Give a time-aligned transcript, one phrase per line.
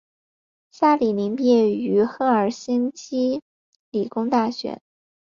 [0.71, 3.43] 萨里宁毕业于赫尔辛基
[3.91, 4.81] 理工大学。